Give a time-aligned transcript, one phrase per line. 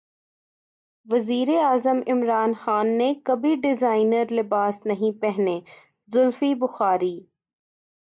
[1.07, 5.59] وزیراعظم عمران خان نے کبھی ڈیزائنر لباس نہیں پہنے
[6.11, 7.15] زلفی بخاری